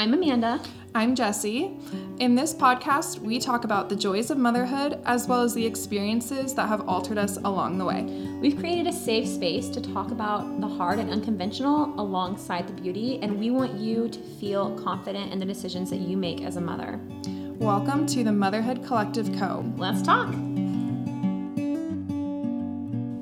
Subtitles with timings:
[0.00, 0.60] I'm Amanda.
[0.94, 1.76] I'm Jessie.
[2.20, 6.54] In this podcast, we talk about the joys of motherhood as well as the experiences
[6.54, 8.04] that have altered us along the way.
[8.40, 13.18] We've created a safe space to talk about the hard and unconventional alongside the beauty,
[13.22, 16.60] and we want you to feel confident in the decisions that you make as a
[16.60, 17.00] mother.
[17.58, 19.64] Welcome to the Motherhood Collective Co.
[19.76, 20.32] Let's talk.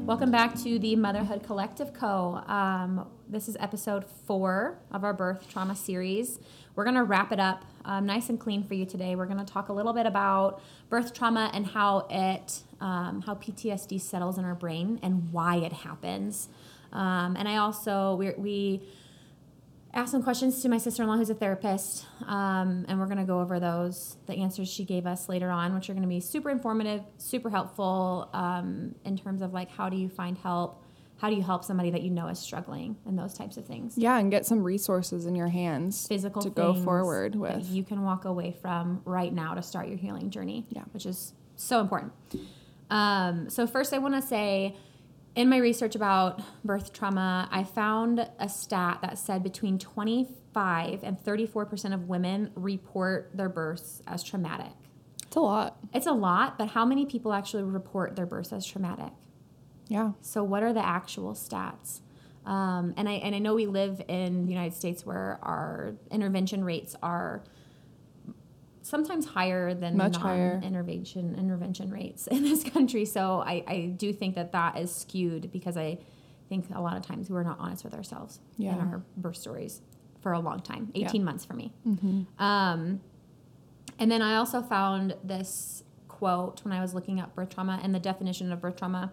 [0.07, 2.43] Welcome back to the Motherhood Collective Co.
[2.47, 6.39] Um, this is episode four of our birth trauma series.
[6.77, 9.17] We're going to wrap it up um, nice and clean for you today.
[9.17, 13.35] We're going to talk a little bit about birth trauma and how it, um, how
[13.35, 16.49] PTSD settles in our brain and why it happens.
[16.93, 18.83] Um, and I also we, we
[19.95, 23.41] asked some questions to my sister-in-law who's a therapist um, and we're going to go
[23.41, 26.51] over those the answers she gave us later on which are going to be super
[26.51, 30.83] informative super helpful um, in terms of like how do you find help
[31.19, 33.97] how do you help somebody that you know is struggling and those types of things
[33.97, 37.71] Yeah, and get some resources in your hands physical to go forward that with.
[37.71, 40.83] you can walk away from right now to start your healing journey Yeah.
[40.93, 42.13] which is so important
[42.91, 44.77] um, so first i want to say
[45.35, 51.19] in my research about birth trauma i found a stat that said between 25 and
[51.23, 54.73] 34% of women report their births as traumatic
[55.27, 55.79] It's a lot.
[55.93, 59.13] it's a lot but how many people actually report their births as traumatic
[59.89, 60.13] Yeah.
[60.21, 62.01] so, what are the actual stats?
[62.45, 66.65] Um, and I and I know we live in the United States where our intervention
[66.65, 67.43] rates are
[68.83, 70.61] sometimes higher than Much higher.
[70.65, 73.05] intervention intervention rates in this country.
[73.05, 75.99] So I, I do think that that is skewed because I
[76.49, 78.75] think a lot of times we're not honest with ourselves Yeah.
[78.75, 79.83] in our birth stories
[80.21, 81.09] for a long time, Yeah.
[81.09, 81.73] 18 months for me.
[81.87, 82.43] Mm-hmm.
[82.43, 83.01] Um,
[83.99, 87.93] and then I also found this quote when I was looking up birth trauma and
[87.95, 89.11] the definition of birth trauma.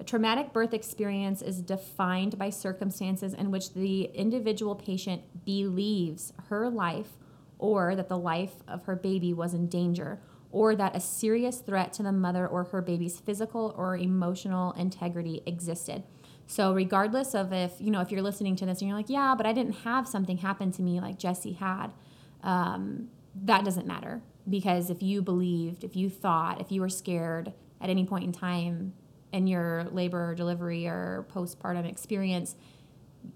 [0.00, 6.68] A traumatic birth experience is defined by circumstances in which the individual patient believes her
[6.68, 7.12] life
[7.58, 10.20] or that the life of her baby was in danger
[10.50, 15.42] or that a serious threat to the mother or her baby's physical or emotional integrity
[15.46, 16.02] existed.
[16.46, 19.34] So regardless of if, you know, if you're listening to this and you're like, yeah,
[19.36, 21.88] but I didn't have something happen to me like Jesse had,
[22.42, 23.08] um,
[23.44, 27.90] that doesn't matter because if you believed, if you thought, if you were scared at
[27.90, 28.92] any point in time
[29.34, 32.54] in your labor or delivery or postpartum experience,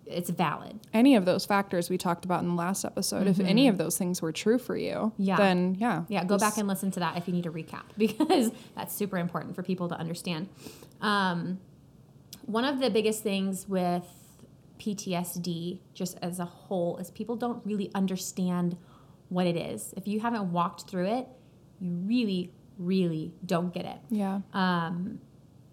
[0.06, 0.78] it's valid.
[0.92, 3.97] Any of those factors we talked about in the last episode, if any of those
[3.98, 5.22] things were true for you, Mm-hmm.
[5.22, 5.37] Yeah.
[5.37, 6.04] then yeah.
[6.08, 9.19] Yeah, go back and listen to that if you need a recap because that's super
[9.19, 10.48] important for people to understand.
[11.00, 11.58] Um,
[12.47, 14.04] one of the biggest things with
[14.78, 18.76] PTSD, just as a whole, is people don't really understand
[19.28, 19.92] what it is.
[19.97, 21.26] If you haven't walked through it,
[21.81, 23.98] you really, really don't get it.
[24.10, 24.41] Yeah.
[24.53, 25.20] um,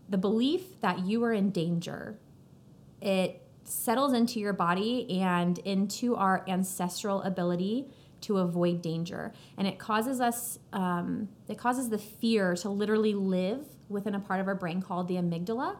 [0.09, 2.17] the belief that you are in danger
[3.01, 7.87] it settles into your body and into our ancestral ability
[8.21, 9.33] to avoid danger.
[9.57, 14.39] And it causes us um, it causes the fear to literally live within a part
[14.39, 15.77] of our brain called the amygdala.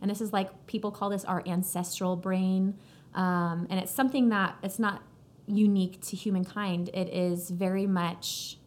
[0.00, 2.74] And this is like people call this our ancestral brain.
[3.14, 5.02] Um, and it's something that it's not
[5.46, 6.90] unique to humankind.
[6.92, 8.58] It is very much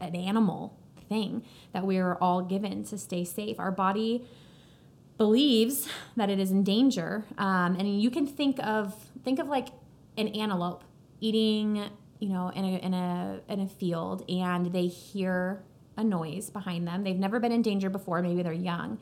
[0.00, 0.78] an animal
[1.08, 3.58] thing that we are all given to stay safe.
[3.58, 4.24] Our body
[5.16, 9.68] believes that it is in danger, um, and you can think of think of like
[10.16, 10.84] an antelope
[11.20, 11.84] eating,
[12.18, 15.62] you know, in a in a in a field, and they hear
[15.96, 17.04] a noise behind them.
[17.04, 18.20] They've never been in danger before.
[18.22, 18.98] Maybe they're young,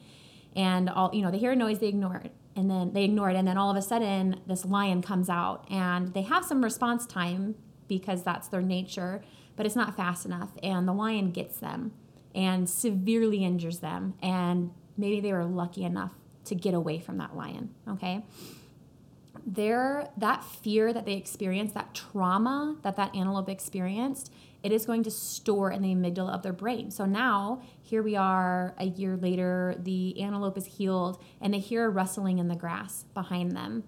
[0.54, 3.30] and all you know, they hear a noise, they ignore it, and then they ignore
[3.30, 6.62] it, and then all of a sudden, this lion comes out, and they have some
[6.62, 7.54] response time
[7.88, 9.22] because that's their nature,
[9.62, 11.92] but it's not fast enough, and the lion gets them
[12.34, 16.10] and severely injures them, and maybe they were lucky enough
[16.46, 17.72] to get away from that lion.
[17.88, 18.24] Okay,
[19.46, 25.02] There, that fear that they experienced, that trauma that that antelope experienced, it is going
[25.04, 26.90] to store in the amygdala of their brain.
[26.90, 31.86] So now here we are a year later, the antelope is healed and they hear
[31.86, 33.84] a rustling in the grass behind them.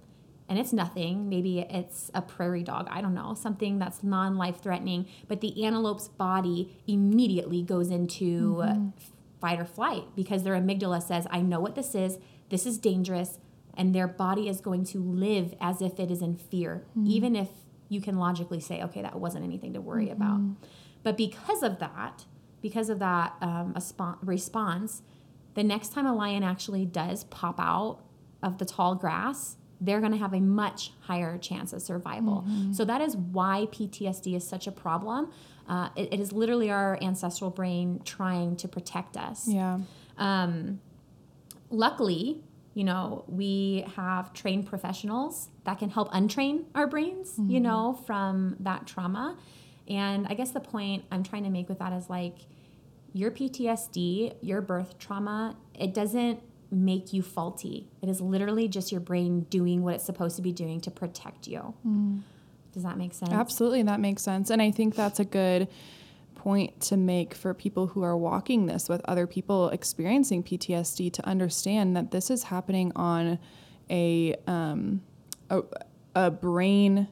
[0.49, 1.29] And it's nothing.
[1.29, 2.87] Maybe it's a prairie dog.
[2.91, 3.35] I don't know.
[3.35, 5.07] Something that's non life threatening.
[5.27, 8.77] But the antelope's body immediately goes into uh,
[9.41, 12.19] fight or flight because their amygdala says, I know what this is.
[12.51, 13.39] This is dangerous
[13.77, 17.49] and their body is going to live as if it is in fear, even if
[17.89, 20.41] you can logically say, okay, that wasn't anything to worry about.
[21.03, 22.25] But because of that,
[22.61, 25.03] because of that um, a response,
[25.55, 28.01] the next time a lion actually does pop out
[28.43, 32.45] of the tall grass, they're going to have a much higher chance of survival.
[32.73, 35.31] So that is why PTSD is such a problem.
[35.69, 39.49] Uh, it- it is literally our ancestral brain trying to protect us.
[39.49, 39.79] Yeah.
[40.19, 40.81] Um,
[41.71, 42.43] luckily,
[42.75, 48.57] you know, we have trained professionals that can help untrain our brains, you know, from
[48.61, 49.37] that trauma.
[49.89, 52.39] And I guess the point I'm trying to make with that is like
[53.13, 56.41] your PTSD, your birth trauma, it doesn't
[56.75, 57.89] make you faulty.
[58.03, 61.47] It is literally just your brain doing what it's supposed to be doing to protect
[61.47, 61.75] you.
[62.73, 63.31] Does that make sense?
[63.33, 64.51] Absolutely, that makes sense.
[64.51, 65.69] And I think that's a good
[66.35, 71.27] point to make for people who are walking this with other people experiencing PTSD to
[71.27, 73.39] understand that this is happening on
[73.89, 75.03] a um,
[75.51, 75.63] a,
[76.15, 77.09] a brain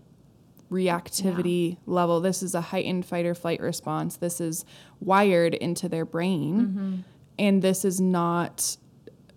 [0.70, 2.20] reactivity level.
[2.20, 4.16] This is a heightened fight or flight response.
[4.16, 4.64] This is
[5.00, 7.04] wired into their brain.
[7.38, 8.76] And this is not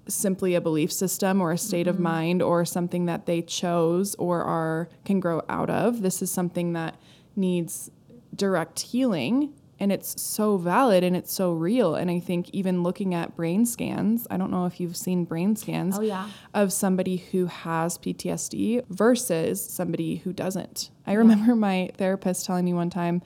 [0.07, 2.03] simply a belief system or a state of mm-hmm.
[2.03, 6.01] mind or something that they chose or are can grow out of.
[6.01, 6.95] This is something that
[7.35, 7.89] needs
[8.35, 13.13] direct healing and it's so valid and it's so real and I think even looking
[13.13, 16.29] at brain scans, I don't know if you've seen brain scans Oh, yeah.
[16.53, 20.91] of somebody who has PTSD versus somebody who doesn't.
[21.05, 23.21] I remember my therapist telling me one time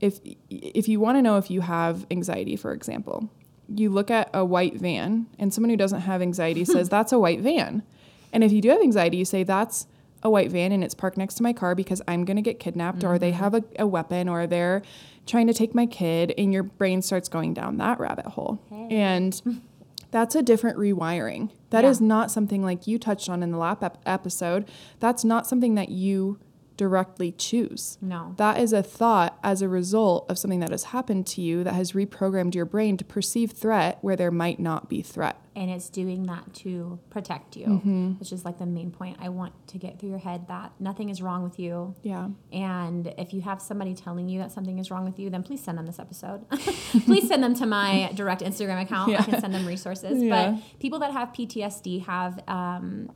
[0.00, 0.20] if
[0.50, 3.30] if you want to know if you have anxiety, for example,
[3.68, 7.18] you look at a white van and someone who doesn't have anxiety says that's a
[7.18, 7.82] white van.
[8.32, 9.86] And if you do have anxiety, you say that's
[10.22, 12.58] a white van and it's parked next to my car because I'm going to get
[12.58, 13.38] kidnapped or they mm-hmm.
[13.40, 14.82] have a, a weapon or they're
[15.26, 18.60] trying to take my kid and your brain starts going down that rabbit hole.
[18.90, 19.60] And
[20.10, 21.50] that's a different rewiring.
[21.70, 22.06] That is Yeah.
[22.06, 24.64] not something like you touched on in the lap ep- episode.
[25.00, 26.38] That's not something that you
[26.76, 27.96] directly choose.
[28.02, 28.34] No.
[28.36, 31.72] That is a thought as a result of something that has happened to you that
[31.74, 35.36] has reprogrammed your brain to perceive threat where there might not be threat.
[35.56, 38.10] and it's doing that to protect you, Mm-hmm.
[38.20, 39.16] which is like the main point.
[39.22, 41.94] I want to get through your head that nothing is wrong with you.
[42.02, 42.28] Yeah.
[42.52, 45.62] And if you have somebody telling you that something is wrong with you, then please
[45.64, 46.46] send them this episode.
[47.06, 49.18] please send them to my direct Instagram account.
[49.18, 50.22] I can send them resources.
[50.22, 50.50] Yeah.
[50.50, 53.10] But people that have PTSD have, um,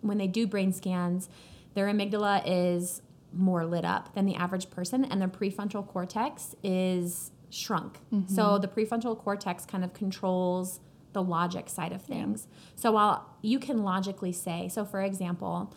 [0.00, 1.28] when they do brain scans,
[1.74, 3.02] their amygdala is
[3.36, 7.98] more lit up than the average person, and their prefrontal cortex is shrunk.
[8.26, 8.60] So mm-hmm.
[8.60, 10.80] the prefrontal cortex kind of controls
[11.12, 12.48] the logic side of things.
[12.74, 15.72] So while you can logically say, so for example,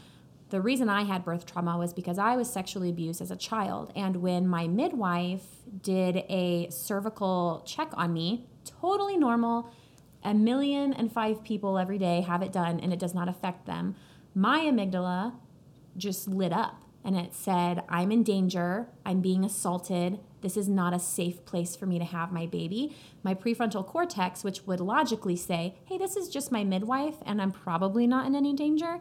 [0.50, 3.92] the reason I had birth trauma was because I was sexually abused as a child.
[3.96, 5.46] And when my midwife
[5.82, 9.72] did a cervical check on me, totally normal,
[10.24, 13.66] a million and five people every day have it done and it does not affect
[13.66, 13.96] them.
[14.34, 15.34] My amygdala
[15.96, 18.90] just lit up and it said, I'm in danger.
[19.06, 20.20] I'm being assaulted.
[20.42, 22.94] This is not a safe place for me to have my baby.
[23.24, 27.54] My prefrontal cortex, which would logically say, hey, this is just my midwife and I'm
[27.54, 29.00] probably not in any danger,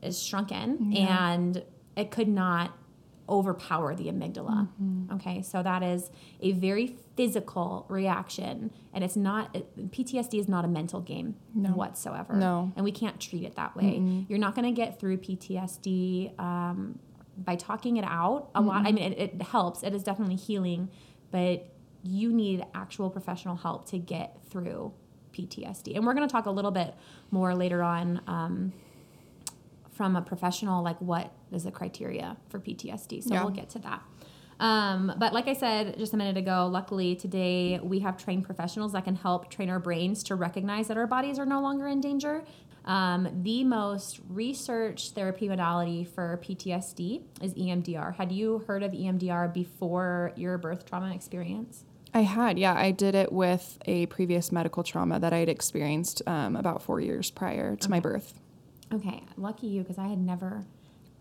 [0.00, 1.62] is shrunken and
[1.96, 2.72] it could not
[3.28, 4.68] overpower the amygdala.
[5.14, 6.10] Okay, so that is
[6.40, 11.36] a very physical reaction and it's not, it- PTSD is not a mental game
[11.74, 12.34] whatsoever.
[12.34, 12.72] No.
[12.76, 14.24] And we can't treat it that way.
[14.28, 16.98] You're not going to get through PTSD um,
[17.36, 18.86] by talking it out a lot.
[18.86, 20.88] I mean, it, it helps, it is definitely healing,
[21.30, 21.68] but
[22.02, 24.92] you need actual professional help to get through
[25.32, 25.96] PTSD.
[25.96, 26.94] And we're going to talk a little bit
[27.30, 28.20] more later on.
[28.26, 28.72] Um,
[29.92, 33.22] from a professional, like what is the criteria for PTSD?
[33.22, 33.44] So Yeah.
[33.44, 34.02] we'll get to that.
[34.60, 38.92] Um, but like I said just a minute ago, luckily today we have trained professionals
[38.92, 42.00] that can help train our brains to recognize that our bodies are no longer in
[42.00, 42.44] danger.
[42.84, 48.14] Um, the most researched therapy modality for PTSD is EMDR.
[48.16, 51.84] Had you heard of EMDR before your birth trauma experience?
[52.12, 52.74] I had, yeah.
[52.74, 57.00] I did it with a previous medical trauma that I had experienced um, about four
[57.00, 58.38] years prior to my birth.
[58.92, 60.64] Okay, lucky you because I had never,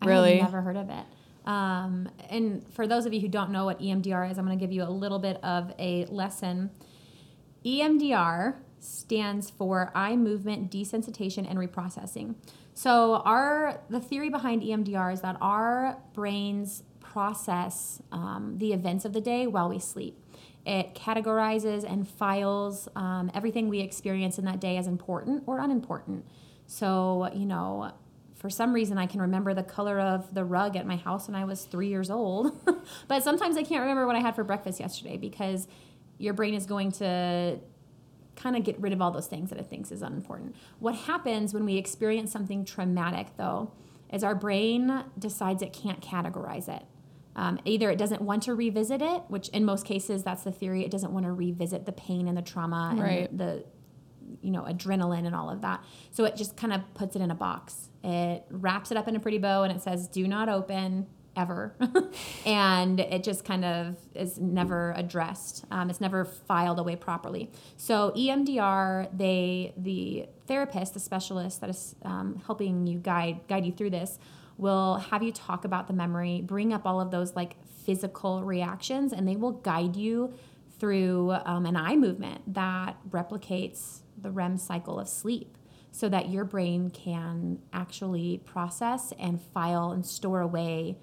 [0.02, 0.38] I Really?
[0.38, 1.06] had never heard of it.
[1.46, 4.64] Um, and for those of you who don't know what EMDR is, I'm going to
[4.64, 6.70] give you a little bit of a lesson.
[7.66, 12.36] EMDR stands for eye movement desensitization and reprocessing.
[12.74, 19.13] So our the theory behind EMDR is that our brains process um, the events of
[19.13, 20.20] the day while we sleep.
[20.66, 26.25] It categorizes and files um, everything we experience in that day as important or unimportant.
[26.66, 27.92] So, you know,
[28.36, 31.36] for some reason, I can remember the color of the rug at my house when
[31.36, 32.60] I was three years old.
[33.08, 35.68] but sometimes I can't remember what I had for breakfast yesterday because
[36.18, 37.60] your brain is going to
[38.36, 40.56] kind of get rid of all those things that it thinks is unimportant.
[40.80, 43.72] What happens when we experience something traumatic, though,
[44.12, 46.84] is our brain decides it can't categorize it.
[47.36, 50.86] Um, either it doesn't want to revisit it, which in most cases that's the theory.
[50.86, 53.32] It doesn't want to revisit the pain and the trauma and Right.
[53.38, 53.66] the, the
[54.42, 55.84] you know adrenaline and all of that.
[56.12, 57.90] So it just kind of puts it in a box.
[58.04, 61.08] It wraps it up in a pretty bow and it says, "Do not open.
[61.36, 61.75] Ever.
[62.46, 65.66] and it just kind of is never addressed.
[65.72, 67.52] Um, it's never filed away properly.
[67.78, 73.72] So EMDR, they the therapist, the specialist that is um, helping you guide guide you
[73.72, 74.20] through this,
[74.58, 79.13] will have you talk about the memory, bring up all of those like physical reactions,
[79.13, 80.34] and they will guide you
[80.80, 85.58] through um, an eye movement that replicates the REM cycle of sleep
[85.92, 90.98] so that your brain can actually process and file and store away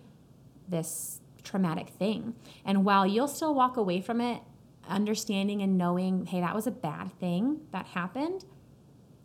[0.71, 2.35] this traumatic thing.
[2.65, 4.41] And while you'll still walk away from it
[4.89, 8.45] understanding and knowing, hey, that was a bad thing that happened,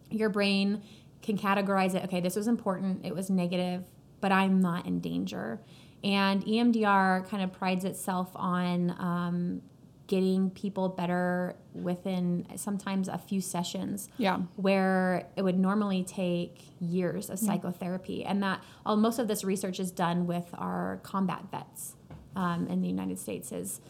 [0.09, 0.83] your brain
[1.21, 3.83] can categorize it, okay, this was important, it was negative,
[4.21, 5.59] but I'm not in danger.
[6.03, 9.61] And EMDR kind of prides itself on um,
[10.07, 14.09] getting people better within sometimes a few sessions.
[14.17, 14.37] Yeah.
[14.55, 18.23] Where it would normally take years of psychotherapy.
[18.23, 21.95] And that all, most of this research is done with our combat vets
[22.35, 23.81] um, in the United States is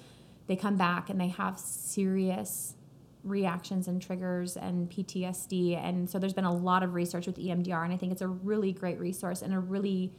[0.47, 2.75] they come back and they have serious
[3.23, 5.83] reactions and triggers and PTSD.
[5.83, 8.27] And so there's been a lot of research with EMDR and I think it's a
[8.27, 10.13] really great resource and a really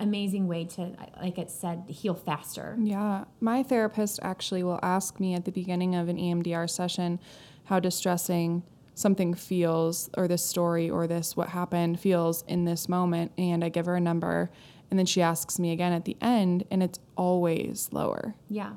[0.00, 2.76] amazing way to, like it said, heal faster.
[2.80, 3.24] Yeah.
[3.40, 7.20] My therapist actually will ask me at the beginning of an EMDR session
[7.64, 8.62] how distressing
[8.94, 13.32] something feels, or this story, or this what happened feels in this moment.
[13.38, 14.50] And I give her a number.
[14.90, 18.34] And then she asks me again at the end, and it's always lower.
[18.48, 18.72] Yeah.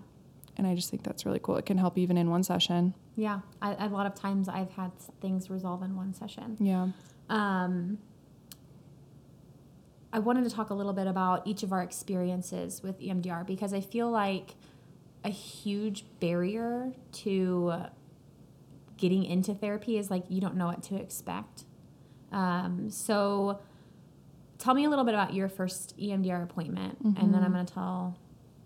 [0.57, 1.55] And I just think that's really cool.
[1.55, 2.93] It can help even in one session.
[3.15, 3.39] Yeah.
[3.61, 6.57] I, a lot of times I've had things resolve in one session.
[6.59, 6.89] Yeah.
[7.29, 7.97] Um,
[10.13, 13.73] I wanted to talk a little bit about each of our experiences with EMDR because
[13.73, 14.55] I feel like
[15.23, 17.73] a huge barrier to
[18.97, 21.65] getting into therapy is like you don't know what to expect.
[22.31, 23.59] Um, so,
[24.57, 27.73] tell me a little bit about your first EMDR appointment, and then I'm going to
[27.73, 28.17] tell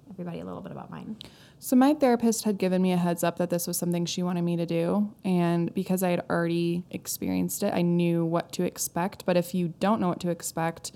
[0.10, 1.18] everybody a little bit about mine.
[1.58, 4.44] So my therapist had given me a heads up that this was something she wanted
[4.44, 9.26] me to do, and because I had already experienced it, I knew what to expect.
[9.26, 10.92] But if you don't know what to expect,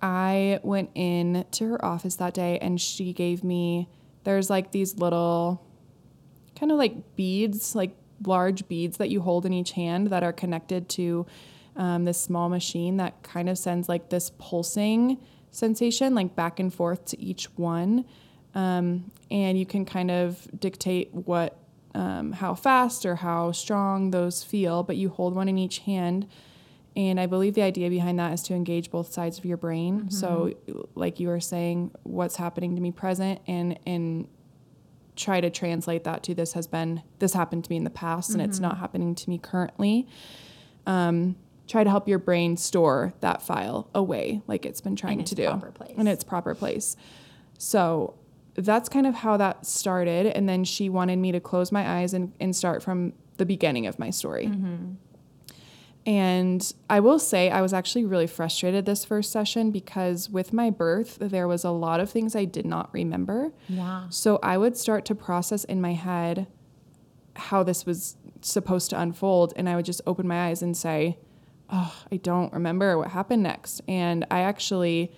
[0.00, 3.88] I went in to her office that day and she gave me
[4.24, 5.64] there's like these little
[6.58, 10.32] kind of like beads, like large beads that you hold in each hand that are
[10.32, 11.26] connected to
[11.76, 15.18] um, this small machine that kind of sends like this pulsing
[15.50, 18.04] sensation, like back and forth to each one.
[18.54, 21.58] Um, and you can kind of dictate what,
[21.94, 26.26] um, how fast or how strong those feel, but you hold one in each hand.
[26.98, 30.00] And I believe the idea behind that is to engage both sides of your brain.
[30.00, 30.08] Mm-hmm.
[30.10, 30.52] So,
[30.96, 34.26] like you were saying, what's happening to me present, and and
[35.14, 38.30] try to translate that to this has been this happened to me in the past,
[38.30, 38.40] mm-hmm.
[38.40, 38.80] and it's not mm-hmm.
[38.80, 40.08] happening to me currently.
[40.86, 41.36] Um,
[41.68, 45.62] try to help your brain store that file away, like it's been trying to do,
[45.96, 46.96] in its proper place.
[47.58, 48.14] So
[48.54, 50.26] that's kind of how that started.
[50.26, 53.86] And then she wanted me to close my eyes and, and start from the beginning
[53.86, 54.46] of my story.
[54.46, 54.94] Mm-hmm.
[56.08, 60.70] And I will say, I was actually really frustrated this first session because with my
[60.70, 63.52] birth, there was a lot of things I did not remember.
[63.68, 64.06] Yeah.
[64.08, 66.46] So I would start to process in my head
[67.36, 69.52] how this was supposed to unfold.
[69.54, 71.18] And I would just open my eyes and say,
[71.68, 73.82] Oh, I don't remember what happened next.
[73.86, 75.12] And I actually,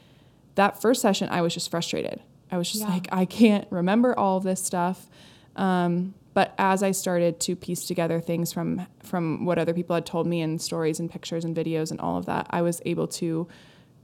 [0.57, 2.21] that first session, I was just frustrated.
[2.51, 2.91] I was just yeah.
[2.91, 5.09] like, I can't remember all of this stuff.
[5.55, 10.07] Um, but as I started to piece together things from from what other people had
[10.07, 13.09] told me in stories and pictures and videos and all of that, I was able
[13.09, 13.49] to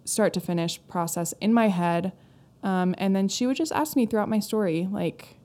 [0.05, 2.13] start to finish process in my head.
[2.63, 5.37] Um, and then she would just ask me throughout my story, like,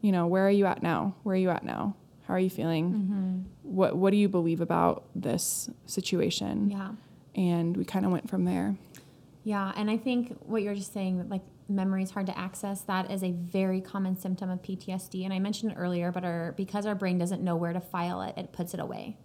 [0.00, 1.14] you know, where are you at now?
[1.22, 1.94] Where are you at now?
[2.26, 2.92] How are you feeling?
[2.92, 3.40] Mm-hmm.
[3.62, 6.70] What What do you believe about this situation?
[6.70, 6.90] Yeah.
[7.34, 8.76] And we kind of went from there.
[9.44, 13.10] Yeah, and I think what you're just saying, like memory is hard to access, that
[13.10, 15.24] is a very common symptom of PTSD.
[15.24, 18.22] And I mentioned it earlier, but our, because our brain doesn't know where to file
[18.22, 19.16] it, it puts it away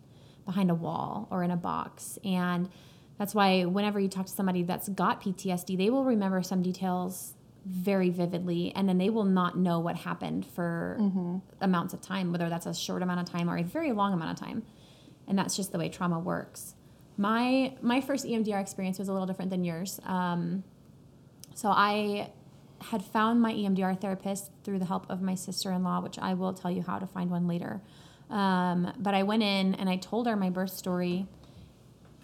[0.45, 2.17] behind a wall or in a box.
[2.23, 2.69] And
[3.17, 7.35] that's why whenever you talk to somebody that's got PTSD, they will remember some details
[7.65, 11.37] very vividly and then they will not know what happened for mm-hmm.
[11.61, 14.31] amounts of time, whether that's a short amount of time or a very long amount
[14.31, 14.63] of time.
[15.27, 16.73] And that's just the way trauma works.
[17.17, 19.99] My my first EMDR experience was a little different than yours.
[20.05, 20.63] Um,
[21.53, 22.31] so I
[22.81, 26.33] had found my EMDR therapist through the help of my sister in law, which I
[26.33, 27.81] will tell you how to find one later.
[28.29, 31.27] Um, but I went in and I told her my birth story,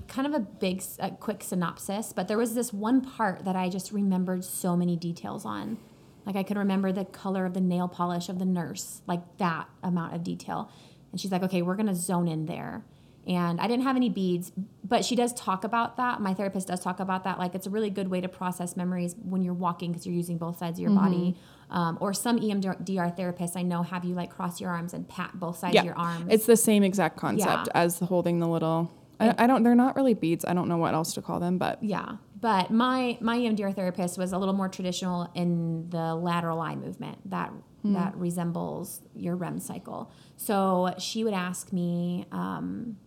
[0.08, 2.14] kind of a big, a quick synopsis.
[2.14, 5.78] But there was this one part that I just remembered so many details on.
[6.26, 9.70] Like I could remember the color of the nail polish of the nurse, like that
[9.84, 10.72] amount of detail.
[11.12, 12.84] And she's like, okay, we're going to zone in there.
[13.28, 14.54] And I didn't have any beads,
[14.86, 16.22] but she does talk about that.
[16.22, 17.38] My therapist does talk about that.
[17.38, 20.38] Like it's a really good way to process memories when you're walking because you're using
[20.38, 21.36] both sides of your body.
[21.70, 22.86] Um, or some EMDR
[23.18, 25.82] therapists I know have you like cross your arms and pat both sides Yeah.
[25.82, 26.28] of your arms.
[26.30, 27.82] It's the same exact concept Yeah.
[27.82, 28.90] as the holding the little.
[29.20, 29.64] I, I don't.
[29.64, 30.46] They're not really beads.
[30.48, 34.18] I don't know what else to call them, but Yeah, but my my EMDR therapist
[34.18, 37.52] was a little more traditional in the lateral eye movement that
[37.84, 40.12] that resembles your REM cycle.
[40.36, 42.98] So she would ask me, um,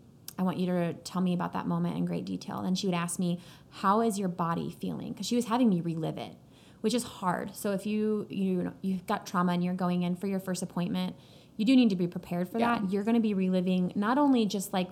[0.40, 2.94] "I want you to tell me about that moment in great detail." Then she would
[2.94, 3.38] ask me,
[3.82, 6.34] "How is your body feeling?" Because she was having me relive it,
[6.80, 7.54] which is hard.
[7.54, 10.62] So if you you know, you've got trauma and you're going in for your first
[10.62, 11.14] appointment,
[11.56, 12.78] you do need to be prepared for Yeah.
[12.78, 12.90] that.
[12.90, 14.90] You're going to be reliving not only just like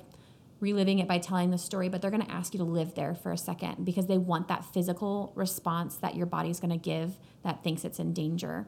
[0.61, 3.15] reliving it by telling the story, but they're going to ask you to live there
[3.15, 7.17] for a second because they want that physical response that your body's going to give
[7.45, 8.67] that thinks it's in danger.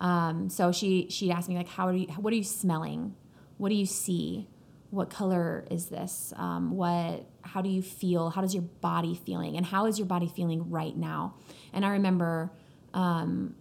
[0.00, 3.14] Um, so she she asked me like, how do you, what are you smelling?
[3.58, 4.48] What do you see?
[4.90, 6.32] What color is this?
[6.36, 7.26] Um, what?
[7.42, 8.30] How do you feel?
[8.30, 9.56] How does your body feeling?
[9.56, 11.36] And how is your body feeling right now?
[11.72, 12.52] And I remember
[12.92, 13.54] um,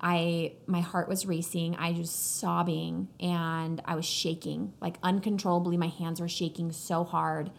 [0.00, 1.76] I my heart was racing.
[1.76, 5.76] I was sobbing and I was shaking like uncontrollably.
[5.76, 7.52] My hands were shaking so hard.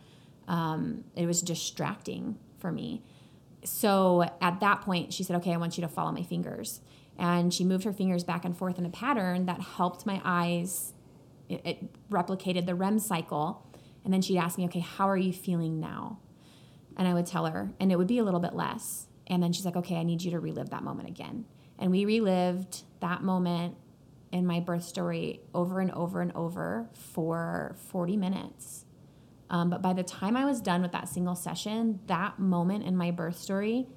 [0.47, 3.03] Um, it was distracting for me.
[3.63, 6.81] So at that point, she said, "Okay, I want you to follow my fingers."
[7.17, 10.93] And she moved her fingers back and forth in a pattern that helped my eyes.
[11.53, 13.67] It, it replicated the REM cycle.
[14.03, 16.19] And then she'd ask me, "Okay, how are you feeling now?"
[16.97, 19.07] And I would tell her, and it would be a little bit less.
[19.27, 21.45] And then she's like, "Okay, I need you to relive that moment again."
[21.79, 23.75] And we relived that moment
[24.31, 28.85] in my birth story over and over and over for 40 minutes.
[29.49, 32.97] Um, but by the time I was done with that single session, that moment in
[32.97, 33.87] my birth story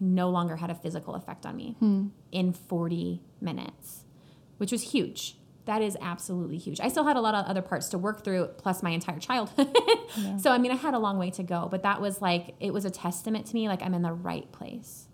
[0.00, 1.76] no longer had a physical effect on me
[2.32, 4.04] in 40 minutes,
[4.58, 5.36] which was huge.
[5.64, 6.80] That is absolutely huge.
[6.80, 9.76] I still had a lot of other parts to work through, plus my entire childhood.
[10.38, 12.70] So, I mean, I had a long way to go, but that was like, it
[12.70, 15.08] was a testament to me, like I'm in the right place.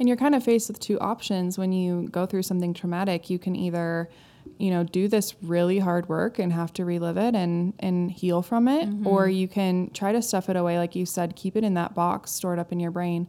[0.00, 3.30] And you're kind of faced with two options when you go through something traumatic.
[3.30, 4.10] You can either,
[4.58, 8.42] you know, do this really hard work and have to relive it and and heal
[8.42, 9.36] from it, or mm-hmm.
[9.36, 12.32] you can try to stuff it away, like you said, keep it in that box
[12.32, 13.28] stored up in your brain,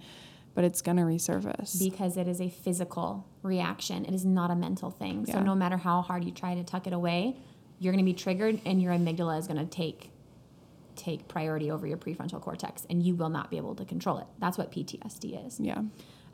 [0.58, 1.78] but it's gonna resurface.
[1.78, 4.04] because it is a physical reaction.
[4.06, 5.24] It is not a mental thing.
[5.28, 7.38] So no matter how hard you try to tuck it away,
[7.78, 10.10] you're going to be triggered and your amygdala is going to take
[10.96, 14.26] take priority over your prefrontal cortex and you will not be able to control it.
[14.40, 15.60] That's what PTSD is.
[15.60, 15.84] yeah.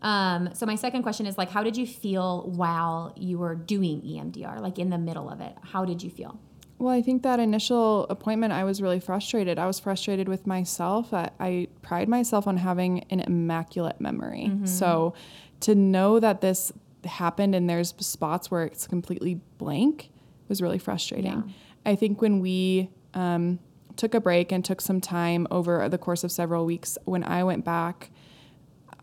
[0.02, 4.02] Um, so my second question is like how did you feel while you were doing
[4.04, 5.54] EMDR like in the middle of it?
[5.64, 6.40] How did you feel?
[6.84, 9.58] Well, I think that initial appointment, I was really frustrated.
[9.58, 11.14] I was frustrated with myself.
[11.14, 14.52] I, I pride myself on having an immaculate memory.
[14.66, 15.14] So
[15.62, 16.74] to know that this
[17.06, 20.10] happened and there's spots where it's completely blank
[20.50, 21.32] was really frustrating.
[21.32, 21.42] Yeah.
[21.86, 23.60] I think when we um,
[23.96, 27.46] took a break and took some time over the course of several weeks, when I
[27.46, 28.10] went back,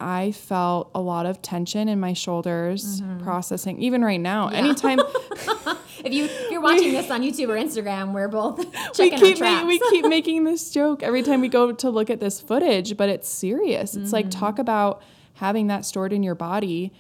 [0.01, 3.81] I felt a lot of tension in my shoulders, processing.
[3.83, 4.99] Even right now, anytime
[6.11, 9.19] If you if you're watching this on YouTube or Instagram, we're both we checking our
[9.21, 12.41] keep ma- we keep making this joke every time we go to look at this
[12.41, 13.95] footage, but it's serious.
[13.97, 14.41] It's like Mm-hmm.
[14.41, 15.03] talk about
[15.35, 16.93] having that stored in your body.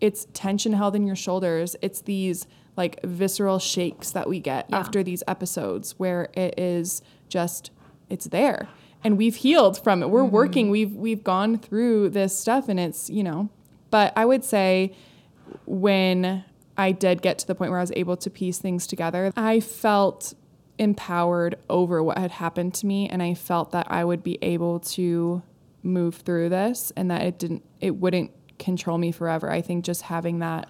[0.00, 1.76] It's tension held in your shoulders.
[1.82, 2.46] It's these
[2.76, 4.78] like visceral shakes that we get Yeah.
[4.78, 7.70] after these episodes where it is just
[8.08, 8.68] it's there.
[9.04, 10.10] And we've healed from it.
[10.10, 10.30] We're Mm-hmm.
[10.34, 10.70] working.
[10.70, 13.48] We've we've gone through this stuff and it's, you know,
[13.90, 14.92] but I would say
[15.66, 16.44] when
[16.76, 19.60] I did get to the point where I was able to piece things together, I
[19.60, 20.34] felt
[20.78, 24.80] empowered over what had happened to me and I felt that I would be able
[24.80, 25.42] to
[25.82, 29.50] move through this and that it didn't it wouldn't control me forever.
[29.50, 30.68] I think just having that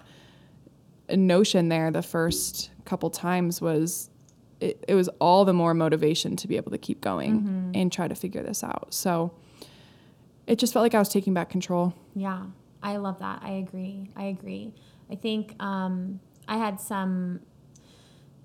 [1.09, 4.09] notion there the first couple times was
[4.59, 7.71] it, it was all the more motivation to be able to keep going mm-hmm.
[7.75, 8.93] and try to figure this out.
[8.93, 9.33] So
[10.47, 11.93] it just felt like I was taking back control.
[12.15, 12.43] Yeah,
[12.81, 13.41] I love that.
[13.43, 14.09] I agree.
[14.15, 14.73] I agree.
[15.13, 17.41] I think um, I had some.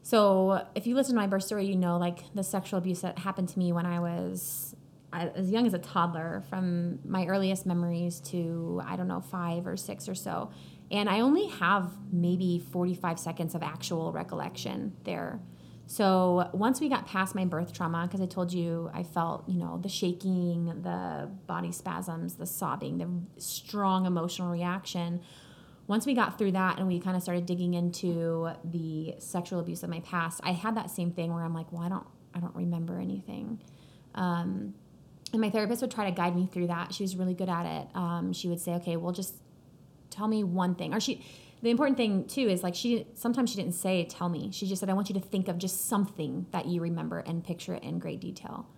[0.03, 3.19] So, if you listen to my birth story, you know like the sexual abuse that
[3.19, 4.77] happened to me when I was
[5.13, 9.77] as young as a toddler, from my earliest memories to I don't know five or
[9.77, 10.51] six or so,
[10.91, 15.41] and I only have maybe forty-five seconds of actual recollection there.
[15.87, 19.59] So once we got past my birth trauma, because I told you I felt, you
[19.59, 25.23] know, the shaking, the body spasms, the sobbing, the strong emotional reaction.
[25.88, 29.83] Once we got through that and we kind of started digging into the sexual abuse
[29.83, 32.40] of my past, I had that same thing where I'm like, well, I don't, I
[32.40, 33.61] don't remember anything.
[34.14, 34.74] Um,
[35.33, 36.94] and my therapist would try to guide me through that.
[36.94, 37.88] She was really good at it.
[37.94, 39.35] Um, she would say, okay, well, just
[40.11, 40.94] tell me one thing.
[40.94, 41.24] Or she,
[41.62, 44.81] the important thing too is like she sometimes she didn't say tell me she just
[44.81, 47.83] said i want you to think of just something that you remember and picture it
[47.83, 48.68] in great detail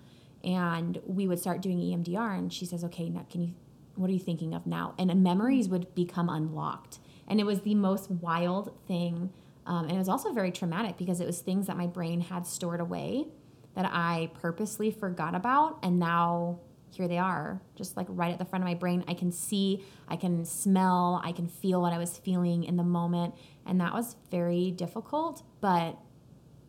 [0.42, 3.54] and we would start doing emdr and she says okay now can you
[4.00, 7.74] what are you thinking of now and memories would become unlocked and it was the
[7.74, 9.30] most wild thing
[9.66, 12.46] um, and it was also very traumatic because it was things that my brain had
[12.46, 13.26] stored away
[13.74, 16.58] that i purposely forgot about and now
[16.92, 19.04] here they are, just like right at the front of my brain.
[19.06, 22.84] I can see, I can smell, I can feel what I was feeling in the
[22.84, 23.34] moment.
[23.66, 25.42] And that was very difficult.
[25.60, 25.98] But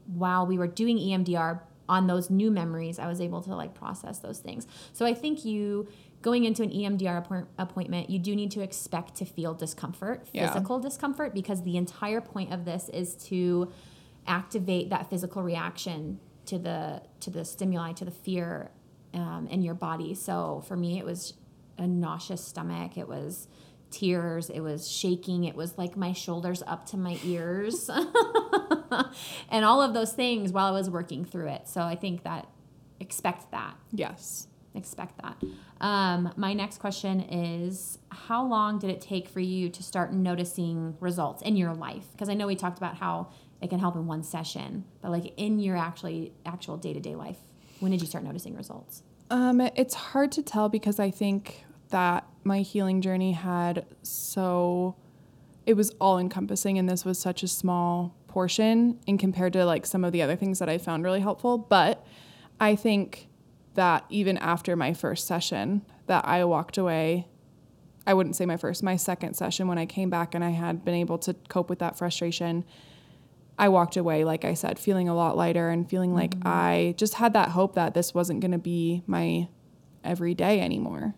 [0.05, 4.19] while we were doing EMDR on those new memories, I was able to like process
[4.19, 4.67] those things.
[4.93, 5.87] So I think you
[6.21, 10.83] going into an EMDR appointment, you do need to expect to feel discomfort, physical yeah.
[10.83, 13.71] discomfort, because the entire point of this is to
[14.27, 18.71] activate that physical reaction to the to the stimuli, to the fear
[19.13, 20.13] um, in your body.
[20.13, 21.33] So for me, it was
[21.77, 22.97] a nauseous stomach.
[22.97, 23.47] It was
[23.89, 24.49] tears.
[24.49, 25.45] It was shaking.
[25.45, 27.89] It was like my shoulders up to my ears,
[29.49, 31.67] and all of those things while I was working through it.
[31.67, 32.47] So I think that
[32.99, 33.75] expect that.
[33.91, 34.47] Yes.
[34.73, 35.41] Expect that.
[35.81, 40.95] Um, my next question is How long did it take for you to start noticing
[40.99, 42.05] results in your life?
[42.11, 43.29] Because I know we talked about how
[43.61, 47.15] it can help in one session, but like in your actually actual day to day
[47.15, 47.37] life,
[47.79, 49.03] when did you start noticing results?
[49.29, 54.95] Um, it's hard to tell because I think that my healing journey had so
[55.65, 59.85] it was all encompassing and this was such a small portion in compared to like
[59.85, 61.57] some of the other things that I found really helpful.
[61.57, 62.05] But
[62.59, 63.27] I think
[63.75, 67.27] that even after my first session that I walked away
[68.05, 70.83] I wouldn't say my first, my second session when I came back and I had
[70.83, 72.65] been able to cope with that frustration
[73.61, 76.47] I walked away, like I said, feeling a lot lighter and feeling like mm-hmm.
[76.47, 79.49] I just had that hope that this wasn't going to be my
[80.03, 81.13] everyday anymore.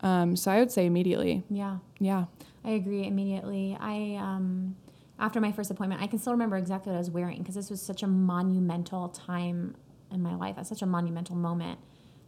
[0.00, 1.44] Um, so I would say immediately.
[1.48, 1.78] Yeah.
[1.98, 2.26] Yeah.
[2.62, 3.74] I agree immediately.
[3.80, 4.76] I, um,
[5.18, 7.70] after my first appointment, I can still remember exactly what I was wearing because this
[7.70, 9.74] was such a monumental time
[10.10, 10.56] in my life.
[10.56, 11.78] That's such a monumental moment.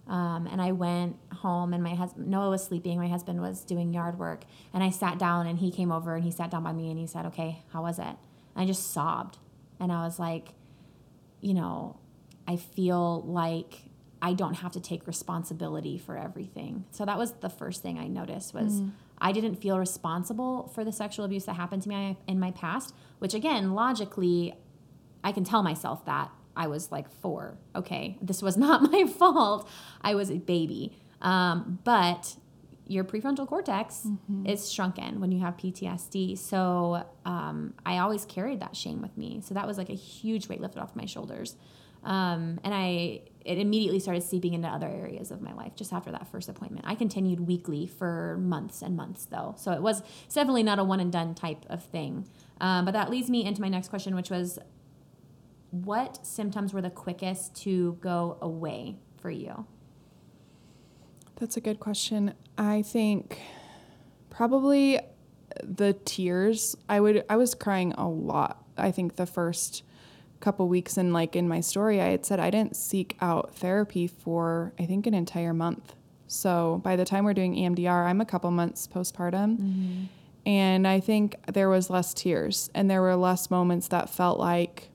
[0.07, 2.99] Um, and I went home, and my husband Noah was sleeping.
[2.99, 6.25] My husband was doing yard work, and I sat down, and he came over and
[6.25, 8.16] he sat down by me, and he said, "Okay, how was it?"
[8.57, 9.38] I just sobbed.
[9.79, 10.49] And I was like,
[11.40, 11.99] you know,
[12.47, 13.85] I feel like
[14.21, 16.85] I don't have to take responsibility for everything.
[16.90, 18.90] So that was the first thing I noticed was mm.
[19.19, 22.95] I didn't feel responsible for the sexual abuse that happened to me in my past,
[23.19, 24.55] which again, logically
[25.25, 27.57] I can tell myself that I was like 4.
[27.75, 29.68] Okay, this was not my fault.
[30.03, 30.92] I was a baby.
[31.23, 32.37] Um, but
[32.87, 34.46] your prefrontal cortex mm-hmm.
[34.46, 36.37] is shrunken when you have PTSD.
[36.37, 39.40] So um, I always carried that shame with me.
[39.42, 41.57] So that was like a huge weight lifted off my shoulders.
[42.03, 46.11] Um, and I it immediately started seeping into other areas of my life just after
[46.11, 46.85] that first appointment.
[46.87, 51.01] I continued weekly for months and months though, so it was definitely not a one
[51.01, 52.27] and done type of thing.
[52.61, 54.59] Um, but that leads me into my next question, which was,
[55.71, 59.67] what symptoms were the quickest to go away for you?
[61.37, 62.35] That's a good question.
[62.59, 63.41] I think
[64.29, 65.01] probably
[65.63, 66.77] the tears.
[66.89, 68.65] I would I was crying a lot.
[68.77, 69.83] I think the first
[70.41, 74.07] couple weeks and like in my story I had said I didn't seek out therapy
[74.07, 75.95] for I think an entire month.
[76.27, 79.59] So by the time we're doing EMDR, I'm a couple months postpartum.
[79.59, 80.05] Mm-hmm.
[80.47, 84.91] And I think there was less tears and there were less moments that felt like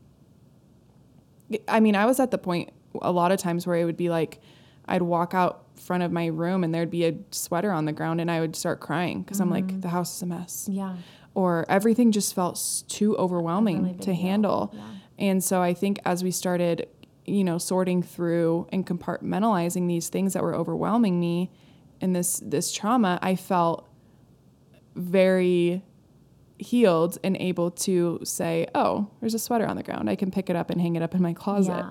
[1.68, 4.10] I mean, I was at the point a lot of times where it would be
[4.10, 4.40] like
[4.88, 8.22] I'd walk out front of my room and there'd be a sweater on the ground
[8.22, 9.44] and I would start crying because mm-hmm.
[9.44, 9.80] I'm like, mm-hmm.
[9.82, 10.68] the house is a mess.
[10.72, 10.96] Yeah.
[11.34, 14.72] Or everything just felt too overwhelming really to handle.
[14.74, 14.82] Yeah.
[15.18, 16.88] And so I think as we started,
[17.26, 21.52] you know, sorting through and compartmentalizing these things that were overwhelming me
[22.02, 23.88] and this this trauma, I felt
[24.96, 25.84] very
[26.58, 30.10] healed and able to say, "Oh, there's a sweater on the ground.
[30.10, 31.86] I can pick it up and hang it up in my closet."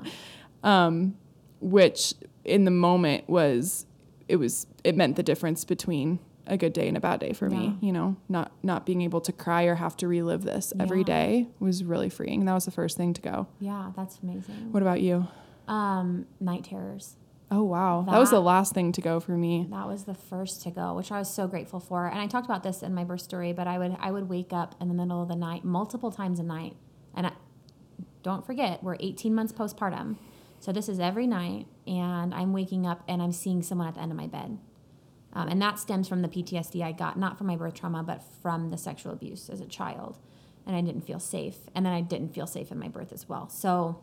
[0.63, 0.87] Yeah.
[0.87, 1.17] Um,
[1.61, 3.87] which in the moment was
[4.29, 7.49] it was it meant the difference between a good day and a bad day for
[7.49, 7.59] yeah.
[7.59, 10.83] me you know not not being able to cry or have to relive this yeah.
[10.83, 14.71] every day was really freeing that was the first thing to go yeah that's amazing
[14.71, 15.27] what about you
[15.69, 17.17] um night terrors
[17.55, 20.15] oh wow that, that was the last thing to go for me that was the
[20.15, 22.95] first to go which i was so grateful for and i talked about this in
[22.95, 25.37] my birth story but i would i would wake up in the middle of the
[25.37, 26.77] night multiple times a night
[27.15, 27.33] and I,
[28.23, 30.17] don't forget we're 18 months postpartum
[30.65, 34.01] so this is every night, and I'm waking up and I'm seeing someone at the
[34.01, 34.57] end of my bed.
[35.35, 38.23] Um, and that stems from the PTSD I got, not from my birth trauma, but
[38.41, 40.19] from the sexual abuse as a child.
[40.67, 41.57] And I didn't feel safe.
[41.75, 43.51] And then I didn't feel safe in my birth as well.
[43.51, 44.03] So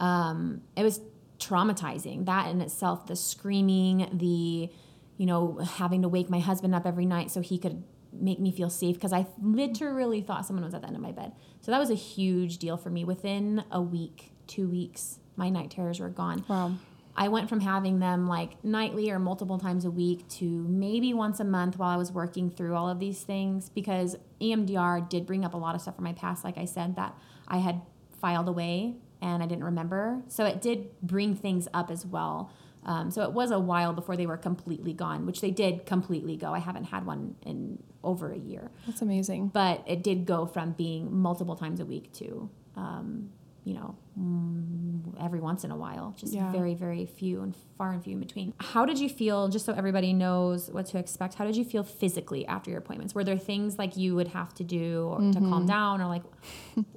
[0.00, 1.02] um, it was
[1.48, 2.26] traumatizing.
[2.26, 4.70] That in itself, the screaming, the
[5.16, 8.50] you know, having to wake my husband up every night so he could make me
[8.50, 11.32] feel safe because I literally thought someone was at the end of my bed.
[11.60, 13.04] So that was a huge deal for me.
[13.04, 16.44] Within a week, two weeks, my night terrors were gone.
[16.48, 16.74] Wow.
[17.16, 21.38] I went from having them like nightly or multiple times a week to maybe once
[21.38, 25.44] a month while I was working through all of these things because EMDR did bring
[25.44, 27.82] up a lot of stuff from my past, like I said, that I had
[28.20, 30.22] filed away and I didn't remember.
[30.28, 32.50] So it did bring things up as well.
[32.86, 36.36] Um, so it was a while before they were completely gone, which they did completely
[36.36, 36.52] go.
[36.52, 39.48] I haven't had one in over a year, That's amazing.
[39.48, 43.30] but it did go from being multiple times a week to, um,
[43.64, 46.52] you know, mm, every once in a while, just Yeah.
[46.52, 48.52] very, very few and far and few in between.
[48.60, 51.82] How did you feel, just so everybody knows what to expect, how did you feel
[51.82, 53.14] physically after your appointments?
[53.14, 55.48] Were there things like you would have to do or to Mm-hmm.
[55.50, 56.22] calm down or like,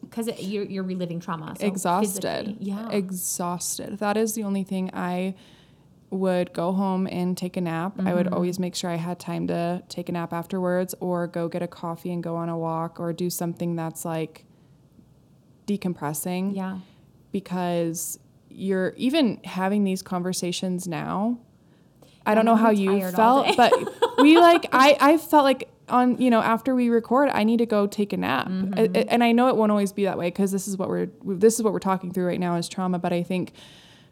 [0.02, 1.56] because you're, you're reliving trauma?
[1.58, 2.58] So exhausted.
[2.60, 2.90] Yeah.
[2.92, 4.00] Exhausted.
[4.00, 5.36] That is the only thing I
[6.10, 7.94] would go home and take a nap.
[7.98, 8.14] I Mm-hmm.
[8.14, 11.62] would always make sure I had time to take a nap afterwards or go get
[11.62, 14.44] a coffee and go on a walk or do something that's like
[15.68, 16.80] decompressing yeah.
[17.32, 21.38] because you're even having these conversations now.
[22.26, 23.72] I don't know how you felt, but
[24.18, 27.66] we like I I felt like on you know after we record I need to
[27.66, 28.48] go take a nap.
[28.48, 28.74] Mm-hmm.
[28.76, 30.90] I- I- and I know it won't always be that way cuz this is what
[30.90, 33.54] we're this is what we're talking through right now is trauma, but I think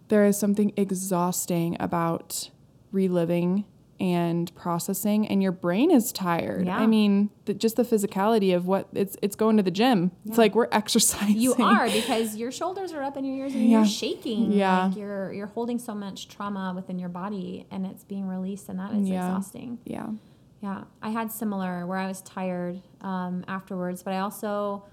[0.07, 2.49] there is something exhausting about
[2.91, 3.65] reliving
[3.99, 6.65] and processing and your brain is tired.
[6.65, 6.77] Yeah.
[6.77, 10.11] I mean, the, just the physicality of what it's it's going to the gym.
[10.25, 11.37] It's like we're exercising.
[11.37, 13.77] You are because your shoulders are up and your ears and Yeah.
[13.77, 14.51] you're shaking.
[14.51, 14.87] Yeah.
[14.87, 18.79] Like you're you're holding so much trauma within your body and it's being released and
[18.79, 19.27] that is Yeah.
[19.27, 19.79] exhausting.
[19.85, 20.07] Yeah.
[20.61, 20.83] Yeah.
[21.01, 24.83] I had similar where I was tired um, afterwards, but I also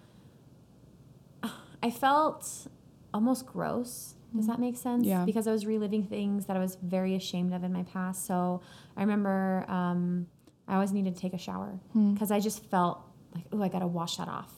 [1.83, 2.69] I felt
[3.13, 4.15] almost gross.
[4.35, 5.07] Does that make sense?
[5.07, 5.25] Yeah.
[5.25, 8.27] Because I was reliving things that I was very ashamed of in my past.
[8.27, 8.63] So
[8.97, 10.27] I remember um,
[10.69, 12.15] I always needed to take a shower Hmm.
[12.15, 13.01] because I just felt
[13.35, 14.53] like, oh, I got to wash that off.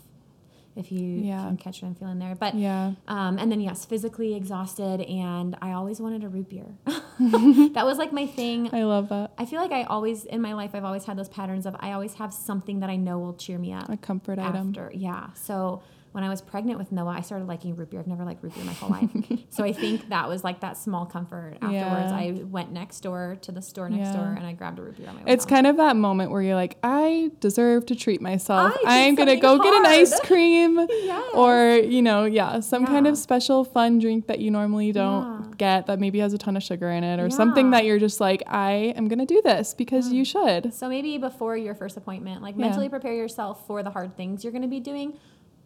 [0.77, 1.45] If you Yeah.
[1.47, 2.35] can catch what I'm feeling there.
[2.35, 2.93] But Yeah.
[3.07, 6.67] um, and then yes, physically exhausted, and I always wanted a root beer.
[7.21, 8.71] that was like my thing.
[8.73, 9.33] I love that.
[9.39, 11.93] I feel like I always in my life I've always had those patterns of I
[11.93, 14.69] always have something that I know will cheer me up A comfort item.
[14.71, 14.91] after.
[14.95, 15.29] Yeah.
[15.35, 15.83] So
[16.15, 17.99] when I was pregnant with Noah, I started liking root beer.
[17.99, 19.11] I've never liked root beer my whole life.
[19.51, 21.55] so I think that was like that small comfort.
[21.61, 22.17] Afterwards, Yeah.
[22.17, 24.17] I went next door to the store next Yeah.
[24.23, 25.51] door and I grabbed a root beer on my way It's home.
[25.51, 28.75] kind of that moment where you're like, I deserve to treat myself.
[28.87, 31.31] I I'm gonna something go get an ice cream, Yes.
[31.35, 35.51] or you know, yeah, some kind of special fun drink that you normally don't Yeah.
[35.57, 38.21] get that maybe has a ton of sugar in it, or something that you're just
[38.21, 40.73] like, I am gonna do this because you should.
[40.73, 42.67] So maybe before your first appointment, like Yeah.
[42.67, 45.15] mentally prepare yourself for the hard things you're going to be doing.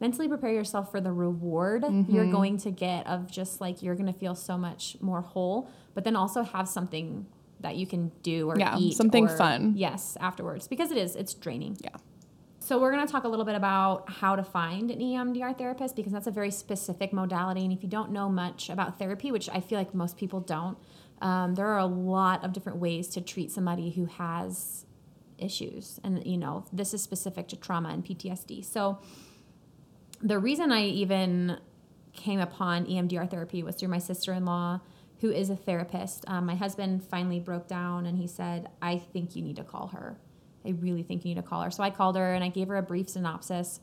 [0.01, 2.15] Mentally prepare yourself for the reward Mm-hmm.
[2.15, 5.69] you're going to get of just like you're going to feel so much more whole,
[5.95, 7.27] but then also have something
[7.61, 9.75] that you can do or Yeah, eat something or- fun.
[9.77, 11.77] Yes, afterwards because it is it's draining.
[11.83, 11.97] Yeah.
[12.61, 15.97] So we're going to talk a little bit about how to find an EMDR therapist
[15.97, 17.65] because that's a very specific modality.
[17.65, 20.77] And if you don't know much about therapy, which I feel like most people don't,
[21.23, 24.85] um, there are a lot of different ways to treat somebody who has
[25.39, 25.99] issues.
[26.05, 28.65] And you know, this is specific to trauma and PTSD.
[28.65, 28.99] So
[30.21, 31.59] the reason I even
[32.13, 34.81] came upon EMDR therapy was through my sister-in-law
[35.21, 36.25] who is a therapist.
[36.29, 39.89] Um, my husband finally broke down and he said, I think you need to call
[39.89, 40.17] her.
[40.65, 41.71] I really think you need to call her.
[41.71, 43.81] So I called her and I gave her a brief synopsis.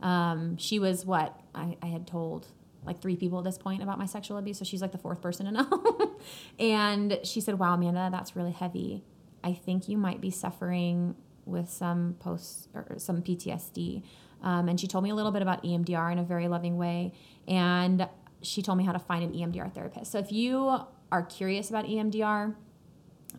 [0.00, 2.48] Um, she was what I, I had told
[2.84, 4.58] like three people at this point about my sexual abuse.
[4.58, 6.16] So she's like the fourth person to know.
[6.58, 9.04] and she said, Wow, Amanda, that's really heavy.
[9.42, 14.02] I think you might be suffering with some post or some PTSD.
[14.42, 17.12] Um, and she told me a little bit about EMDR in a very loving way.
[17.46, 18.08] And
[18.42, 20.12] she told me how to find an EMDR therapist.
[20.12, 22.54] So if you are curious about EMDR,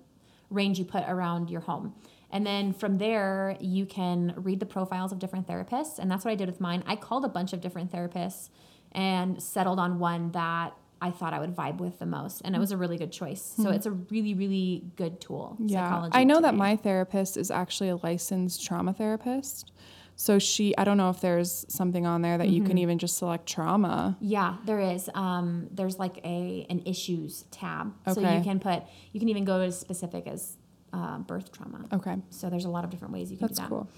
[0.49, 1.95] range you put around your home.
[2.31, 5.99] And then from there, you can read the profiles of different therapists.
[5.99, 6.83] And that's what I did with mine.
[6.87, 8.51] I called a bunch of different therapists
[8.93, 12.41] and settled on one that I thought I would vibe with the most.
[12.45, 13.43] And it was a really good choice.
[13.57, 15.57] So it's a really, really good tool.
[15.61, 15.85] Yeah.
[15.87, 19.73] psychology I know that my therapist is actually a licensed trauma therapist.
[20.17, 22.69] So she, I don't know if there's something on there that you Mm-hmm.
[22.69, 24.17] can even just select trauma.
[24.21, 25.11] Yeah, there is.
[25.15, 28.85] Um, there's like a an issues tab, so you can put.
[29.13, 30.57] You can even go as specific as
[30.93, 31.87] uh, birth trauma.
[31.93, 32.17] Okay.
[32.31, 33.69] So there's a lot of different ways you can That's do that.
[33.69, 33.89] cool.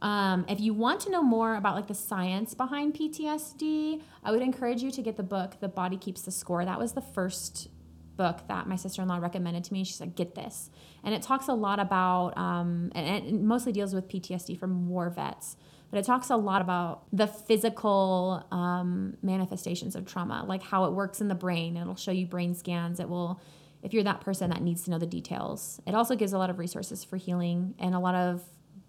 [0.00, 4.42] Um, if you want to know more about like the science behind PTSD, I would
[4.42, 7.68] encourage you to get the book "The Body Keeps the Score." That was the first
[8.16, 9.84] book that my sister-in-law recommended to me.
[9.84, 10.70] She said, "Get this,"
[11.02, 15.10] and it talks a lot about, um, and it mostly deals with PTSD from war
[15.10, 15.56] vets.
[15.90, 20.92] But it talks a lot about the physical um, manifestations of trauma, like how it
[20.92, 21.76] works in the brain.
[21.76, 23.00] It'll show you brain scans.
[23.00, 23.40] It will,
[23.82, 25.80] if you're that person that needs to know the details.
[25.86, 28.42] It also gives a lot of resources for healing and a lot of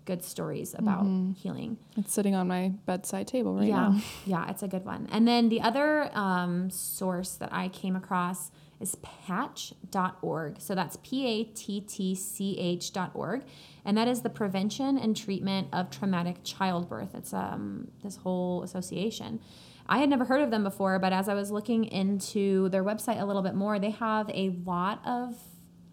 [0.10, 1.06] good stories about
[1.38, 1.78] healing.
[1.96, 4.02] It's sitting on my bedside table right yeah, now.
[4.26, 5.08] yeah, it's a good one.
[5.12, 8.96] And then the other um, source that I came across is
[9.28, 10.60] pattch.org.
[10.60, 13.44] So that's P A T T C H.org.
[13.86, 17.14] And that is the prevention and treatment of traumatic childbirth.
[17.14, 19.40] It's um, this whole association.
[19.88, 23.22] I had never heard of them before, but as I was looking into their website
[23.22, 25.36] a little bit more, they have a lot of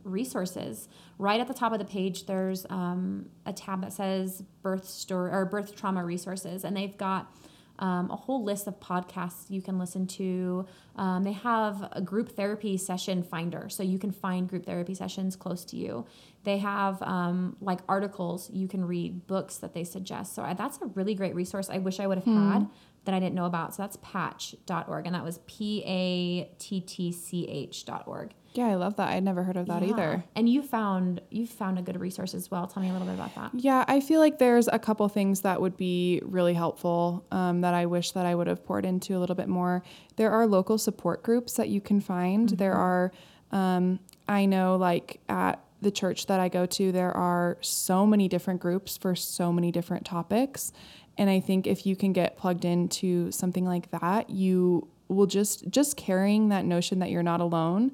[0.06, 0.88] resources.
[1.18, 5.30] Right at the top of the page, there's um, a tab that says birth story
[5.32, 7.32] or birth trauma resources, and they've got
[7.78, 10.66] um, a whole list of podcasts you can listen to.
[10.96, 15.36] Um, they have a group therapy session finder, so you can find group therapy sessions
[15.36, 16.06] close to you.
[16.44, 20.34] They have um, like articles you can read, books that they suggest.
[20.34, 21.68] So I, that's a really great resource.
[21.68, 22.68] I wish I would have had
[23.04, 23.74] that I didn't know about.
[23.74, 28.32] So that's pattch.org, and that was P A T T C H.org.
[28.56, 29.10] Yeah, I love that.
[29.10, 29.90] I'd never heard of that Yeah.
[29.90, 30.24] either.
[30.34, 32.66] And you found you found a good resource as well.
[32.66, 33.50] Tell me a little bit about that.
[33.54, 37.74] Yeah, I feel like there's a couple things that would be really helpful um, that
[37.74, 39.82] I wish that I would have poured into a little bit more.
[40.16, 42.48] There are local support groups that you can find.
[42.50, 43.12] There are,
[43.52, 48.28] um, I know, like at the church that I go to, there are so many
[48.28, 50.72] different groups for so many different topics.
[51.18, 55.68] And I think if you can get plugged into something like that, you will just
[55.70, 57.92] just carrying that notion that you're not alone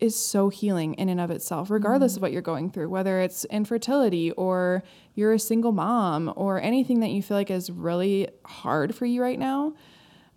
[0.00, 3.44] is so healing in and of itself, regardless of what you're going through, whether it's
[3.46, 4.82] infertility or
[5.14, 9.20] you're a single mom or anything that you feel like is really hard for you
[9.20, 9.74] right now.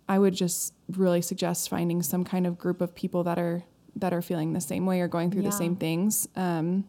[0.08, 3.62] I would just really suggest finding some kind of group of people that are
[3.94, 5.50] that are feeling the same way or going through Yeah.
[5.50, 6.26] the same things.
[6.34, 6.84] Um,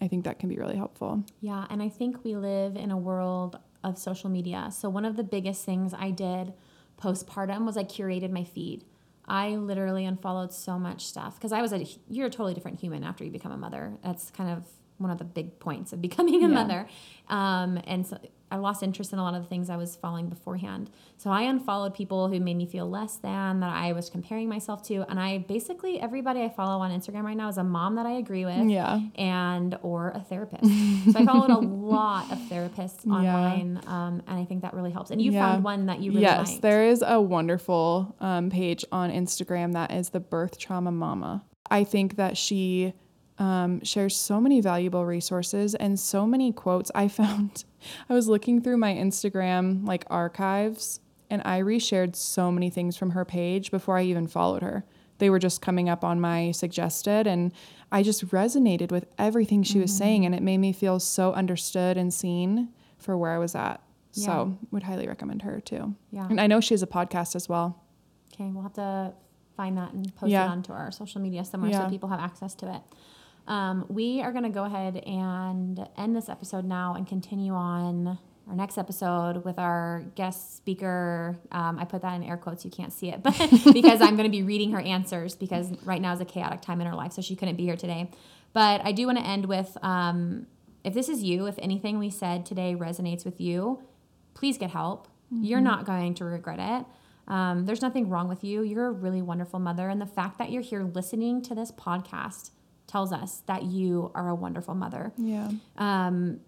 [0.00, 1.22] I think that can be really helpful.
[1.40, 4.70] Yeah, and I think we live in a world of social media.
[4.72, 6.54] So one of the biggest things I did
[7.00, 8.84] postpartum was I curated my feed.
[9.28, 13.04] I literally unfollowed so much stuff because I was a you're a totally different human
[13.04, 13.96] after you become a mother.
[14.02, 14.64] That's kind of
[14.96, 16.54] one of the big points of becoming a Yeah.
[16.54, 16.88] mother.
[17.28, 18.18] Um, and so
[18.50, 20.90] I lost interest in a lot of the things I was following beforehand.
[21.18, 24.82] So I unfollowed people who made me feel less than, that I was comparing myself
[24.84, 25.04] to.
[25.10, 28.12] And I basically, everybody I follow on Instagram right now is a mom that I
[28.12, 29.00] agree with Yeah.
[29.16, 30.64] and or a therapist.
[31.12, 33.14] so I followed a lot of therapists Yeah.
[33.14, 35.10] online, um, and I think that really helps.
[35.10, 35.46] And you Yeah.
[35.52, 36.62] found one that you really yes, liked.
[36.62, 41.44] there is a wonderful um, page on Instagram that is the Birth Trauma Mama.
[41.70, 42.94] I think that she
[43.38, 46.90] um, shares so many valuable resources and so many quotes.
[46.94, 47.64] I found,
[48.10, 53.10] I was looking through my Instagram like archives and I reshared so many things from
[53.10, 54.84] her page before I even followed her.
[55.18, 57.52] They were just coming up on my suggested and
[57.90, 61.96] I just resonated with everything she was saying and it made me feel so understood
[61.96, 63.80] and seen for where I was at.
[64.12, 65.94] So, would highly recommend her too.
[66.10, 66.26] Yeah.
[66.28, 67.80] And I know she has a podcast as well.
[68.34, 69.12] Okay, we'll have to
[69.56, 70.46] find that and post Yeah.
[70.46, 71.84] it onto our social media somewhere Yeah.
[71.84, 72.82] so people have access to it.
[73.48, 78.18] Um, we are going to go ahead and end this episode now and continue on
[78.46, 81.38] our next episode with our guest speaker.
[81.50, 83.34] Um, I put that in air quotes, you can't see it, but
[83.72, 86.82] because I'm going to be reading her answers because right now is a chaotic time
[86.82, 88.10] in her life, so she couldn't be here today.
[88.52, 90.46] But I do want to end with um,
[90.84, 93.82] if this is you, if anything we said today resonates with you,
[94.34, 95.08] please get help.
[95.30, 96.86] You're not going to regret it.
[97.30, 98.62] Um, there's nothing wrong with you.
[98.62, 99.90] You're a really wonderful mother.
[99.90, 102.50] And the fact that you're here listening to this podcast
[102.88, 105.12] tells us that you are a wonderful mother.
[105.16, 105.50] Yeah.
[105.76, 106.40] Um,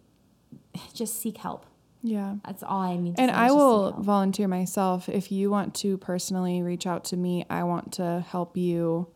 [0.93, 1.67] just seek help.
[2.03, 2.37] Yeah.
[2.45, 3.31] That's all I need to And.
[3.31, 5.09] I is just seek will volunteer myself.
[5.09, 9.09] If you want to personally reach out to me, I want to help you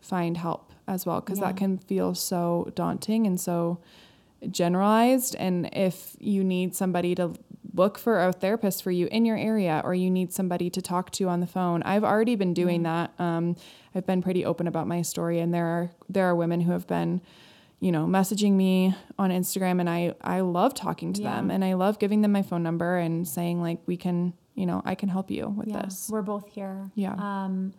[0.00, 1.46] find help as well because Yeah.
[1.46, 3.80] that can feel so daunting and so
[4.50, 5.34] generalized.
[5.36, 7.32] And if you need somebody to
[7.74, 11.10] look for a therapist for you in your area or you need somebody to talk
[11.12, 13.12] to on the phone, I've already been doing that.
[13.18, 13.56] Um,
[13.94, 16.86] I've been pretty open about my story, and there are there are women who have
[16.86, 17.20] been
[17.82, 21.36] you know, messaging me on Instagram and I I love talking to Yeah.
[21.36, 24.66] them and I love giving them my phone number and saying like we can, you
[24.66, 26.10] know, I can help you with Yeah, this.
[26.12, 26.90] we're both here.
[26.94, 27.14] Yeah.
[27.14, 27.72] Um,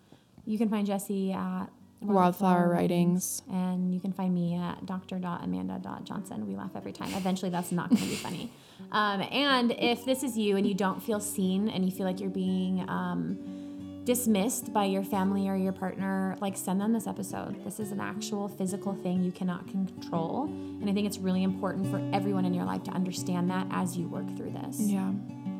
[0.43, 1.67] you can find Jesse at
[2.01, 3.43] Wildflower Writings.
[3.51, 6.47] and you can find me at dr.amanda.johnson.
[6.47, 7.13] We laugh every time.
[7.13, 8.51] Eventually, that's not going to be funny.
[8.91, 12.19] Um, and if this is you and you don't feel seen and you feel like
[12.19, 17.63] you're being um, dismissed by your family or your partner, like send them this episode.
[17.63, 20.45] This is an actual physical thing you cannot control.
[20.45, 23.95] And I think it's really important for everyone in your life to understand that as
[23.95, 24.79] you work through this.
[24.79, 25.11] Yeah.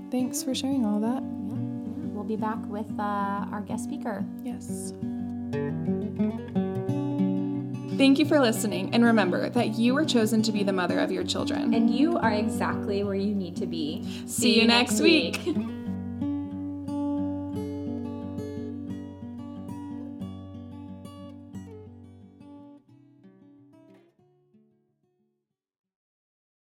[0.10, 1.22] Thanks for sharing all that.
[1.22, 2.10] Yeah, yeah.
[2.14, 4.26] We'll be back with uh, our guest speaker.
[4.44, 4.94] Yes.
[7.98, 11.12] Thank you for listening and remember that you were chosen to be the mother of
[11.12, 11.74] your children.
[11.74, 14.04] And you are exactly where you need to be.
[14.26, 15.40] See you next week.